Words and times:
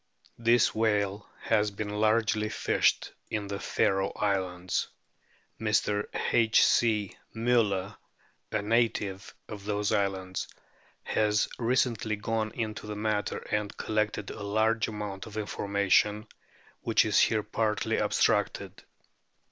This 0.39 0.73
whale 0.73 1.29
has 1.41 1.69
been 1.69 1.89
largely 2.01 2.49
fished 2.49 3.11
in 3.29 3.45
the 3.45 3.59
Faroe 3.59 4.11
Islands. 4.15 4.87
Mr. 5.59 6.05
H. 6.31 6.65
C. 6.65 7.15
M 7.35 7.45
tiller, 7.45 7.95
a 8.51 8.61
native 8.63 9.35
of 9.47 9.63
those 9.65 9.91
islands, 9.91 10.47
has 11.03 11.47
recently 11.59 12.15
gone 12.15 12.49
into 12.55 12.87
the 12.87 12.95
matter 12.95 13.45
and 13.51 13.77
collected 13.77 14.31
a 14.31 14.41
large 14.41 14.87
amount 14.87 15.27
of 15.27 15.37
information, 15.37 16.25
which 16.81 17.05
is 17.05 17.19
here 17.19 17.43
partly 17.43 17.99
abstracted. 18.01 18.81